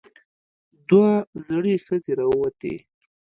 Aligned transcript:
دوه 0.89 1.11
زړې 1.47 1.75
ښځې 1.85 2.11
راووتې. 2.19 2.75